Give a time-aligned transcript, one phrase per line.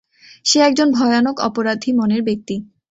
[0.45, 2.55] সে একজন ভয়ানক অপরাধী মনের ব্যক্তি।